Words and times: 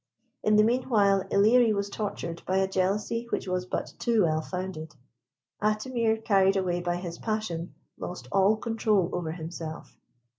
In 0.41 0.55
the 0.55 0.63
meanwhile 0.63 1.25
Ilerie 1.29 1.75
was 1.75 1.87
tortured 1.91 2.41
by 2.47 2.57
a 2.57 2.67
jealousy 2.67 3.27
which 3.29 3.47
was 3.47 3.67
but 3.67 3.93
too 3.99 4.23
well 4.23 4.41
founded. 4.41 4.95
Atimir, 5.61 6.25
carried 6.25 6.57
away 6.57 6.81
by 6.81 6.95
his 6.95 7.19
passion, 7.19 7.75
lost 7.99 8.27
all 8.31 8.57
control 8.57 9.11
over 9.13 9.31
himself. 9.31 9.99